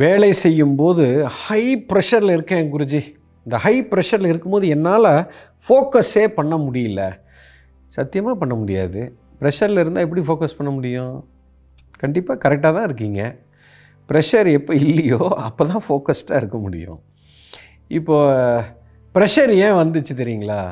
வேலை 0.00 0.32
செய்யும்போது 0.32 1.24
ஹை 1.24 1.84
ப்ரெஷரில் 1.88 2.32
இருக்கேன் 2.36 2.68
குருஜி. 2.74 3.00
இந்த 3.44 3.56
ஹை 3.56 3.82
ப்ரெஷரில் 3.90 4.28
இருக்கும்போது 4.30 4.68
என்னால் 4.68 5.08
ஃபோக்கஸே 5.64 6.28
பண்ண 6.28 6.56
முடியல. 6.56 7.00
சத்தியமாக 7.96 8.36
பண்ண 8.38 8.54
முடியாது. 8.54 9.00
ப்ரெஷரில் 9.40 9.80
இருந்தால் 9.82 10.04
எப்படி 10.06 10.22
ஃபோக்கஸ் 10.28 10.56
பண்ண 10.56 10.72
முடியும்? 10.72 11.28
கண்டிப்பாக 11.96 12.38
கரெக்டாக 12.44 12.72
தான் 12.76 12.84
இருக்கீங்க. 12.84 13.36
ப்ரெஷர் 14.08 14.50
எப்போ 14.52 14.74
இல்லையோ 14.74 15.18
அப்போ 15.18 15.66
தான் 15.66 15.84
ஃபோக்கஸ்டாக 15.88 16.40
இருக்க 16.42 16.58
முடியும். 16.58 17.02
இப்போ 17.98 18.16
ப்ரெஷர் 19.14 19.52
ஏன் 19.66 19.78
வந்துச்சு 19.82 20.16
தெரியுங்களா? 20.22 20.62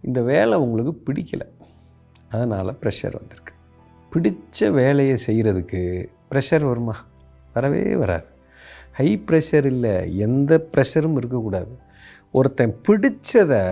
இந்த 0.00 0.20
வேலை 0.32 0.58
உங்களுக்கு 0.58 0.94
பிடிக்கல. 1.06 1.46
அதனால் 2.28 2.78
ப்ரெஷர் 2.82 3.16
வந்திருக்கு. 3.20 3.54
பிடித்த 4.10 4.70
வேலையை 4.70 5.16
செய்கிறதுக்கு 5.26 6.10
ப்ரெஷர் 6.30 6.68
வருமா? 6.72 6.98
வரவே 7.54 7.94
வராது. 7.94 8.28
ஹை 8.98 9.08
ப்ரெஷர் 9.28 9.66
இல்லை 9.72 9.94
எந்த 10.26 10.52
ப்ரெஷரும் 10.72 11.16
இருக்கக்கூடாது. 11.20 11.72
ஒருத்தன் 12.38 12.74
பிடிச்சதை 12.86 13.64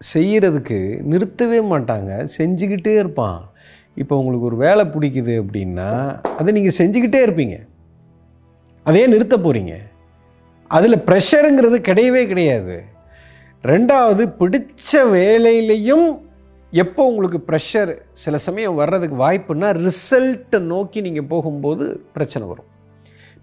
செய்கிறதுக்கு 0.00 0.78
நிறுத்தவே 1.10 1.58
மாட்டாங்க 1.72 2.10
செஞ்சுக்கிட்டே 2.38 2.94
இருப்பான். 3.02 3.38
இப்போ 4.02 4.14
உங்களுக்கு 4.20 4.48
ஒரு 4.50 4.56
வேலை 4.64 4.84
பிடிக்குது 4.94 5.34
அப்படின்னா 5.42 5.90
அதை 6.38 6.50
நீங்கள் 6.56 6.78
செஞ்சுக்கிட்டே 6.80 7.20
இருப்பீங்க. 7.26 7.56
அதே 8.86 9.02
நிறுத்த 9.12 9.36
போகிறீங்க 9.44 9.74
அதில் 10.76 11.04
ப்ரெஷருங்கிறது 11.08 11.78
கிடையவே 11.88 12.22
கிடையாது. 12.32 12.76
ரெண்டாவது 13.72 14.22
பிடிச்ச 14.40 14.90
வேலையிலையும் 15.16 16.06
எப்போ 16.72 17.00
உங்களுக்கு 17.10 17.38
ப்ரெஷர் 17.48 17.90
சில 18.22 18.38
சமயம் 18.46 18.78
வர்றதுக்கு 18.80 19.16
வாய்ப்புன்னா 19.24 19.68
ரிசல்ட்டை 19.86 20.58
நோக்கி 20.72 21.00
நீங்கள் 21.06 21.30
போகும்போது 21.32 21.84
பிரச்சனை 22.16 22.44
வரும். 22.52 22.70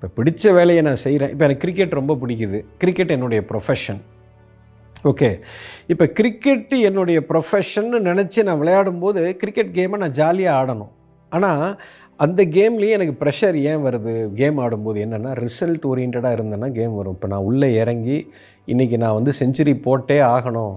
இப்போ 0.04 0.16
பிடிச்ச 0.20 0.52
வேலையை 0.56 0.82
நான் 0.88 1.04
செய்கிறேன். 1.04 1.30
இப்போ 1.34 1.44
எனக்கு 1.48 1.64
கிரிக்கெட் 1.66 1.94
ரொம்ப 2.00 2.14
பிடிக்குது. 2.22 2.60
கிரிக்கெட் 2.82 3.12
என்னுடைய 3.16 3.42
ப்ரொஃபஷன் 3.52 4.00
ஓகே 5.12 5.30
இப்போ 5.92 6.06
கிரிக்கெட்டு 6.18 6.78
என்னுடைய 6.88 7.20
ப்ரொஃபஷன்னு 7.30 7.98
நினச்சி 8.08 8.40
நான் 8.48 8.60
விளையாடும்போது 8.62 9.22
கிரிக்கெட் 9.42 9.72
கேமை 9.78 9.98
நான் 10.04 10.18
ஜாலியாக 10.20 10.60
ஆடணும். 10.60 10.92
ஆனால் 11.32 11.64
அந்த 12.26 12.42
கேம்லேயே 12.58 12.96
எனக்கு 12.98 13.16
ப்ரெஷர் 13.22 13.56
ஏன் 13.72 13.84
வருது? 13.86 14.14
கேம் 14.40 14.60
ஆடும்போது 14.66 15.00
என்னென்னா 15.06 15.32
ரிசல்ட் 15.46 15.88
ஓரியன்டாக 15.92 16.36
இருந்தேன்னா 16.38 16.70
கேம் 16.80 17.00
வரும். 17.00 17.16
இப்போ 17.18 17.30
நான் 17.34 17.48
உள்ளே 17.50 17.70
இறங்கி 17.84 18.18
இன்றைக்கி 18.74 19.00
நான் 19.06 19.18
வந்து 19.20 19.34
செஞ்சுரி 19.42 19.76
போட்டே 19.88 20.20
ஆகணும் 20.36 20.76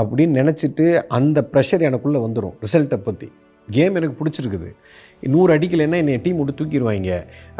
அப்படின்னு 0.00 0.38
நினச்சிட்டு 0.40 0.86
அந்த 1.18 1.48
ப்ரெஷர் 1.52 1.86
எனக்குள்ளே 1.90 2.20
வந்துடும் 2.26 2.56
ரிசல்ட்டை 2.66 3.00
பற்றி 3.08 3.30
கேம் 3.76 3.96
எனக்கு 4.00 4.18
பிடிச்சிருக்குது. 4.20 4.68
நூறு 5.34 5.50
அடிக்கலைன்னா 5.56 5.98
என்னை 6.02 6.16
டீம் 6.24 6.38
விட்டு 6.40 6.54
தூக்கிடுவாங்க. 6.58 7.12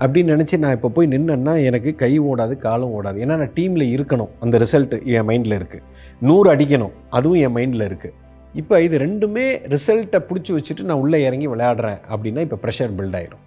அப்படின்னு 0.02 0.34
நினச்சி 0.34 0.58
நான் 0.64 0.76
இப்போ 0.76 0.88
போய் 0.96 1.12
நின்னேன்னா 1.14 1.54
எனக்கு 1.68 1.90
கை 2.02 2.12
ஓடாது 2.30 2.56
காலும் 2.66 2.94
ஓடாது. 2.98 3.18
ஏன்னா 3.24 3.36
நான் 3.42 3.54
டீமில் 3.58 3.86
இருக்கணும். 3.96 4.32
அந்த 4.44 4.58
ரிசல்ட்டு 4.64 4.98
என் 5.16 5.28
மைண்டில் 5.30 5.58
இருக்குது 5.60 5.84
நூறு 6.28 6.48
அடிக்கணும். 6.54 6.94
அதுவும் 7.18 7.42
என் 7.46 7.56
மைண்டில் 7.58 7.86
இருக்குது 7.90 8.16
இப்போ 8.60 8.74
இது 8.84 8.96
ரெண்டுமே 9.04 9.44
ரிசல்ட்டை 9.74 10.18
பிடிச்சி 10.28 10.52
வச்சுட்டு 10.56 10.88
நான் 10.88 11.02
உள்ளே 11.02 11.18
இறங்கி 11.28 11.48
விளையாடுறேன் 11.52 11.98
அப்படின்னா 12.12 12.44
இப்போ 12.46 12.58
ப்ரெஷர் 12.62 12.94
பில்ட் 12.98 13.16
ஆயிடும் 13.18 13.44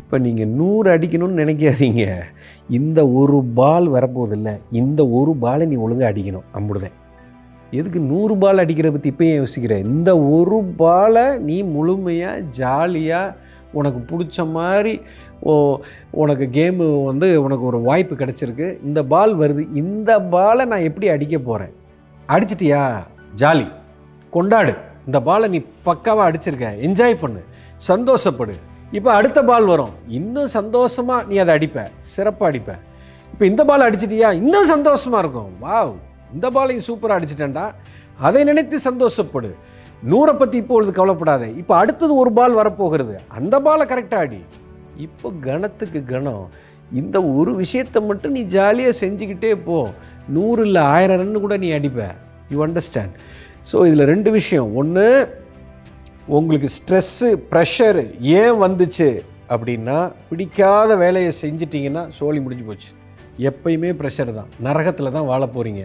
இப்போ 0.00 0.16
நீங்கள் 0.26 0.52
நூறு 0.58 0.88
அடிக்கணும்னு 0.94 1.40
நினைக்காதீங்க. 1.42 2.04
இந்த 2.78 3.00
ஒரு 3.20 3.38
பால் 3.58 3.86
வரப்போதில்லை 3.94 4.54
இந்த 4.80 5.00
ஒரு 5.18 5.34
பாலை 5.44 5.66
நீ 5.72 5.76
ஒழுங்காக 5.84 6.10
அடிக்கணும். 6.12 6.46
அம்புடுதேன். 6.58 6.96
எதுக்கு 7.76 8.00
நூறு 8.00 8.36
பால் 8.36 8.62
அடிக்கிறத 8.62 8.90
பற்றி 8.90 9.08
இப்போ 9.08 9.24
ஏன் 9.24 9.40
யோசிக்கிற? 9.40 9.72
இந்த 9.84 10.10
ஒரு 10.18 10.58
பாலை 10.76 11.26
நீ 11.38 11.62
முழுமையாக 11.62 12.44
ஜாலியாக 12.60 13.34
உனக்கு 13.72 14.00
பிடிச்ச 14.10 14.50
மாதிரி 14.50 15.00
ஓ 15.40 15.54
உனக்கு 16.10 16.48
கேமு 16.52 17.04
வந்து 17.04 17.42
உனக்கு 17.42 17.64
ஒரு 17.64 17.78
வாய்ப்பு 17.80 18.14
கிடச்சிருக்கு. 18.14 18.66
இந்த 18.84 19.02
பால் 19.02 19.38
வருது. 19.38 19.62
இந்த 19.74 20.20
பாலை 20.20 20.64
நான் 20.64 20.86
எப்படி 20.88 21.08
அடிக்க 21.08 21.38
போகிறேன் 21.38 21.74
அடிச்சிட்டியா? 22.28 22.84
ஜாலி. 23.36 23.66
கொண்டாடு. 24.30 24.74
இந்த 25.06 25.20
பாலை 25.20 25.48
நீ 25.48 25.58
பக்காவாக 25.84 26.28
அடிச்சிருக்க. 26.28 26.68
என்ஜாய் 26.86 27.20
பண்ணு. 27.20 27.42
சந்தோஷப்படு. 27.88 28.54
இப்போ 28.92 29.10
அடுத்த 29.12 29.44
பால் 29.44 29.64
வரும். 29.64 29.94
இன்னும் 30.08 30.46
சந்தோஷமாக 30.46 31.26
நீ 31.28 31.36
அதை 31.36 31.52
அடிப்ப. 31.58 31.90
சிறப்பாக 32.00 32.50
அடிப்ப. 32.52 32.72
இப்போ 33.32 33.46
இந்த 33.46 33.64
பால் 33.64 33.86
அடிச்சிட்டியா? 33.90 34.28
இன்னும் 34.32 34.64
சந்தோஷமாக 34.64 35.22
இருக்கும். 35.24 35.50
வாவ். 35.64 35.94
இந்த 36.34 36.46
பாலையும் 36.56 36.86
சூப்பராக 36.88 37.18
அடிச்சிட்டேன்டா. 37.18 37.64
அதை 38.26 38.42
நினைத்து 38.50 38.76
சந்தோஷப்படு. 38.88 39.50
நூறை 40.10 40.32
பற்றி 40.40 40.56
இப்பொழுது 40.62 40.92
கவலைப்படாதே. 40.98 41.48
இப்போ 41.60 41.74
அடுத்தது 41.82 42.12
ஒரு 42.22 42.30
பால் 42.38 42.58
வரப்போகிறது. 42.60 43.14
அந்த 43.38 43.54
பாலை 43.66 43.84
கரெக்டாக 43.92 44.24
அடி. 44.26 44.40
இப்போ 45.06 45.28
கணத்துக்கு 45.46 46.00
கணம் 46.12 46.44
இந்த 47.00 47.16
ஒரு 47.38 47.52
விஷயத்தை 47.62 48.00
மட்டும் 48.08 48.34
நீ 48.36 48.42
ஜாலியாக 48.56 49.00
செஞ்சுக்கிட்டே 49.02 49.52
போ. 49.68 49.78
நூறு 50.36 50.60
இல்லை 50.66 50.82
ஆயிரம் 50.94 51.20
ரன்னு 51.20 51.42
கூட 51.44 51.56
நீ 51.64 51.70
அடிப்ப. 51.78 52.02
யூ 52.52 52.58
அண்டர்ஸ்டாண்ட் 52.66 53.16
ஸோ 53.70 53.76
இதில் 53.88 54.10
ரெண்டு 54.12 54.30
விஷயம். 54.38 54.68
ஒன்று 54.80 55.06
உங்களுக்கு 56.36 56.68
ஸ்ட்ரெஸ்ஸு 56.76 57.28
ப்ரெஷரு 57.50 58.04
ஏன் 58.40 58.56
வந்துச்சு 58.64 59.08
அப்படின்னா 59.54 59.98
பிடிக்காத 60.28 60.90
வேலையை 61.02 61.32
செஞ்சிட்டிங்கன்னா 61.42 62.02
சோழி 62.18 62.40
முடிஞ்சு 62.44 62.64
போச்சு. 62.68 62.90
எப்பயுமே 63.50 63.90
ப்ரெஷர் 64.00 64.32
தான். 64.38 64.50
நரகத்தில் 64.66 65.14
தான் 65.16 65.28
வாழ 65.32 65.42
போகிறீங்க 65.56 65.84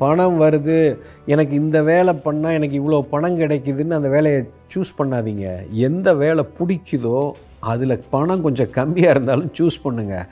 பணம் 0.00 0.38
வருது 0.42 0.78
எனக்கு 1.32 1.54
இந்த 1.62 1.78
வேலை 1.90 2.12
பண்ணால் 2.24 2.56
எனக்கு 2.58 2.76
இவ்வளோ 2.80 2.98
பணம் 3.12 3.38
கிடைக்குதுன்னு 3.42 3.98
அந்த 3.98 4.08
வேலையை 4.14 4.40
சூஸ் 4.72 4.90
பண்ணாதீங்க. 4.98 5.46
எந்த 5.88 6.08
வேலை 6.22 6.42
பிடிக்குதோ 6.58 7.20
அதில் 7.72 8.02
பணம் 8.14 8.44
கொஞ்சம் 8.46 8.74
கம்மியாக 8.76 9.14
இருந்தாலும் 9.14 9.52
சூஸ் 9.58 9.78
பண்ணுங்கள் 9.84 10.28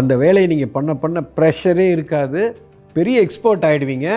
அந்த 0.00 0.12
வேலையை 0.24 0.48
நீங்கள் 0.52 0.74
பண்ண 0.76 0.94
பண்ண 1.04 1.22
ப்ரெஷரே 1.38 1.86
இருக்காது. 1.96 2.42
பெரிய 2.98 3.16
எக்ஸ்பர்ட் 3.26 3.66
ஆகிடுவீங்க 3.70 4.10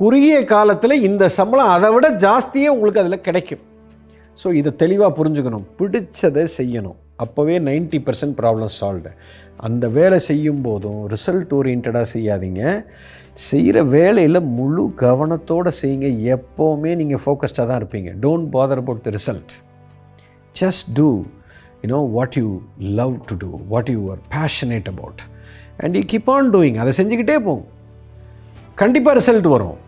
குறுகிய 0.00 0.36
காலத்தில் 0.54 1.04
இந்த 1.08 1.24
சம்பளம் 1.38 1.72
அதை 1.76 1.88
விட 1.94 2.06
ஜாஸ்தியே 2.24 2.68
உங்களுக்கு 2.74 3.02
அதில் 3.02 3.24
கிடைக்கும். 3.26 3.62
ஸோ 4.38 4.48
இதை 4.60 4.70
தெளிவாக 4.82 5.12
புரிஞ்சுக்கணும். 5.18 5.66
பிடிச்சதை 5.80 6.44
செய்யணும். 6.58 6.98
அப்போவே 7.24 7.56
நைன்ட்டி 7.68 7.98
பர்சன்ட் 8.06 8.36
ப்ராப்ளம் 8.40 8.72
சால்வ்டு 8.78 9.10
அந்த 9.66 9.84
வேலை 9.96 10.18
செய்யும் 10.28 10.62
போதும் 10.66 11.02
ரிசல்ட் 11.14 11.52
ஓரியன்டாக 11.58 12.06
செய்யாதீங்க. 12.14 12.62
செய்கிற 13.48 13.76
வேலையில் 13.96 14.48
முழு 14.56 14.82
கவனத்தோடு 15.02 15.70
செய்யுங்க. 15.80 16.08
எப்போவுமே 16.34 16.90
நீங்கள் 17.00 17.22
ஃபோக்கஸ்டாக 17.24 17.66
தான் 17.70 17.80
இருப்பீங்க. 17.82 18.10
Don't 18.24 18.48
bother 18.56 18.82
about 18.82 19.04
the 19.06 19.12
result 19.18 19.54
just 20.60 20.88
do 20.98 21.08
you know 21.84 22.00
what 22.16 22.36
you 22.40 22.48
love 23.00 23.14
to 23.30 23.36
do 23.44 23.50
what 23.72 23.90
you 23.94 24.02
are 24.14 24.20
passionate 24.36 24.90
about 24.94 25.22
and 25.82 25.96
you 25.98 26.04
keep 26.12 26.30
on 26.36 26.50
doing 26.56 26.78
அதை 26.84 26.92
செஞ்சுக்கிட்டே 27.00 27.38
போங்க. 27.48 27.64
கண்டிப்பாக 28.82 29.18
ரிசல்ட் 29.20 29.48
வரும். 29.56 29.78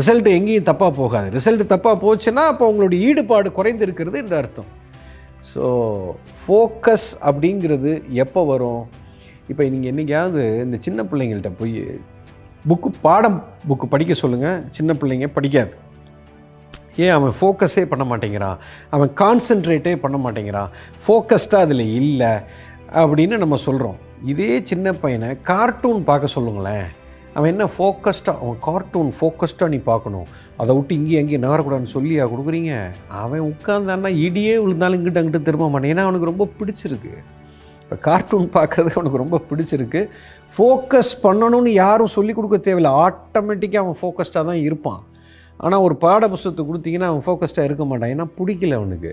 ரிசல்ட் 0.00 0.28
எங்கேயும் 0.38 0.68
தப்பாக 0.70 0.92
போகாது. 1.02 1.28
ரிசல்ட் 1.38 1.70
தப்பாக 1.74 1.96
போச்சுன்னா 2.04 2.42
அப்போ 2.52 2.64
உங்களுடைய 2.70 3.06
ஈடுபாடு 3.08 3.48
குறைந்திருக்கிறது 3.58 4.16
என்று 4.22 4.36
அர்த்தம். 4.40 4.70
ஸோ 5.52 5.64
ஃபோக்கஸ் 6.42 7.08
அப்படிங்கிறது 7.28 7.90
எப்போ 8.24 8.42
வரும்? 8.52 8.82
இப்போ 9.48 9.62
நீங்கள் 9.64 9.90
என்றைக்காவது 9.90 10.42
இந்த 10.64 10.76
சின்ன 10.80 11.02
பிள்ளைங்கள்ட்ட 11.02 11.50
போய் 11.58 12.00
புக்கு 12.68 12.90
பாடம் 13.00 13.38
புக்கு 13.68 13.86
படிக்க 13.94 14.14
சொல்லுங்கள் 14.14 14.62
சின்ன 14.70 14.92
பிள்ளைங்க 15.00 15.26
படிக்காது. 15.26 15.72
ஏன்? 16.96 17.10
அவன் 17.10 17.32
ஃபோக்கஸே 17.40 17.84
பண்ண 17.92 18.04
மாட்டேங்கிறான். 18.10 18.58
அவன் 18.90 19.10
கான்சென்ட்ரேட்டே 19.20 19.96
பண்ண 19.96 20.16
மாட்டேங்கிறான். 20.24 20.70
ஃபோக்கஸ்டாக 21.04 21.64
அதில் 21.66 21.84
இல்லை 22.00 22.32
அப்படின்னு 23.02 23.36
நம்ம 23.36 23.56
சொல்கிறோம் 23.56 23.98
இதே 24.32 24.52
சின்ன 24.70 24.92
பையனை 24.92 25.36
கார்ட்டூன் 25.42 26.04
பார்க்க 26.04 26.36
சொல்லுங்களேன். 26.36 26.86
அவன் 27.36 27.50
என்ன 27.52 27.64
ஃபோக்கஸ்டாக 27.76 28.40
அவன் 28.42 28.58
கார்ட்டூன் 28.66 29.10
ஃபோக்கஸ்டாக 29.20 29.68
நீ 29.68 29.76
பார்க்கணும். 29.90 30.26
அதை 30.56 30.72
விட்டு 30.76 30.94
இங்கேயும் 30.94 31.22
எங்கேயும் 31.22 31.46
நகரக்கூடாதுன்னு 31.46 31.94
சொல்லியா 31.96 32.24
கொடுக்குறீங்க? 32.32 32.74
அவன் 33.22 33.52
உட்காந்தான்னா 33.52 34.10
இடியே 34.26 34.54
விழுந்தாலும் 34.64 34.98
இங்கிட்ட 34.98 35.22
அங்கிட்ட 35.22 35.42
திரும்ப 35.42 35.68
மாட்டேன். 35.70 35.92
ஏன்னா 35.94 36.04
அவனுக்கு 36.06 36.30
ரொம்ப 36.32 36.48
பிடிச்சிருக்கு. 36.58 37.14
இப்போ 37.94 38.02
கார்ட்டூன் 38.06 38.46
பார்க்குறது 38.54 38.94
அவனுக்கு 38.96 39.20
ரொம்ப 39.22 39.36
பிடிச்சிருக்கு. 39.48 40.00
ஃபோக்கஸ் 40.54 41.10
பண்ணணும்னு 41.24 41.72
யாரும் 41.82 42.14
சொல்லிக் 42.14 42.36
கொடுக்க 42.38 42.56
தேவையில்லை. 42.66 42.92
ஆட்டோமேட்டிக்காக 43.02 43.82
அவன் 43.84 43.98
ஃபோக்கஸ்டாக 44.00 44.42
தான் 44.48 44.60
இருப்பான். 44.68 45.02
ஆனால் 45.64 45.84
ஒரு 45.86 45.94
பாட 46.04 46.26
புஸ்தகத்தை 46.32 46.62
கொடுத்தீங்கன்னா 46.68 47.10
அவன் 47.10 47.24
ஃபோக்கஸ்டாக 47.26 47.68
இருக்க 47.68 47.84
மாட்டான். 47.90 48.12
ஏன்னா 48.14 48.26
பிடிக்கல 48.38 48.78
அவனுக்கு. 48.80 49.12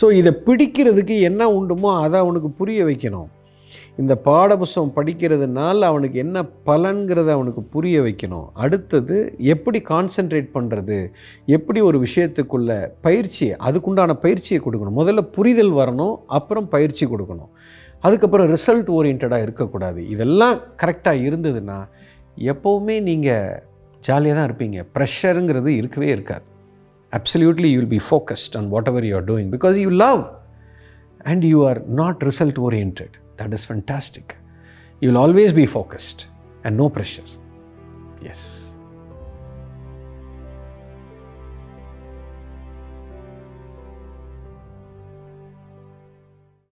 ஸோ 0.00 0.08
இதை 0.20 0.32
பிடிக்கிறதுக்கு 0.48 1.16
என்ன 1.28 1.48
உண்டுமோ 1.58 1.92
அதை 2.04 2.18
அவனுக்கு 2.24 2.50
புரிய 2.60 2.84
வைக்கணும். 2.90 3.30
இந்த 4.00 4.14
பாடபுஸ்தம் 4.28 4.94
படிக்கிறதுனால 4.96 5.78
அவனுக்கு 5.90 6.16
என்ன 6.24 6.38
பலன்கிறத 6.68 7.28
அவனுக்கு 7.36 7.62
புரிய 7.74 7.96
வைக்கணும். 8.06 8.46
அடுத்தது 8.64 9.16
எப்படி 9.54 9.78
கான்சென்ட்ரேட் 9.92 10.48
பண்ணுறது 10.56 10.98
எப்படி 11.56 11.80
ஒரு 11.88 11.98
விஷயத்துக்குள்ள 12.06 12.72
பயிற்சி 13.06 13.48
அதுக்குண்டான 13.68 14.16
பயிற்சியை 14.26 14.60
கொடுக்கணும். 14.66 14.98
முதல்ல 15.02 15.24
புரிதல் 15.36 15.74
வரணும் 15.80 16.14
அப்புறம் 16.38 16.68
பயிற்சி 16.74 17.06
கொடுக்கணும். 17.12 17.52
அதுக்கப்புறம் 18.04 18.48
ரிசல்ட் 18.48 18.88
ஓரியன்டாக 18.90 19.42
இருக்கக்கூடாது 19.42 20.08
இதெல்லாம் 20.08 20.56
கரெக்டாக 20.82 21.26
இருந்ததுன்னா 21.26 21.78
எப்போவுமே 22.52 23.00
நீங்கள் 23.00 23.60
ஜாலியாக 24.02 24.36
தான் 24.38 24.48
இருப்பீங்க 24.50 24.84
ப்ரெஷருங்கிறது 24.94 25.66
இருக்கவே 25.66 26.08
இருக்காது 26.08 26.46
absolutely 27.12 27.68
you 27.72 27.78
will 27.80 27.94
be 27.96 28.02
focused 28.08 28.56
on 28.56 28.68
whatever 28.88 29.04
you 29.04 29.14
are 29.16 29.24
doing 29.24 29.50
because 29.50 29.76
you 29.76 29.88
love 29.88 30.22
and 31.24 31.44
you 31.44 31.66
are 31.66 31.80
not 31.86 32.22
result 32.22 32.58
oriented. 32.58 33.12
That 33.36 33.52
is 33.52 33.64
fantastic. 33.64 34.26
You 35.02 35.08
will 35.10 35.22
always 35.22 35.54
be 35.54 35.66
focused 35.66 36.20
and 36.64 36.76
no 36.76 36.88
pressure. 36.88 37.28
Yes. 38.22 38.71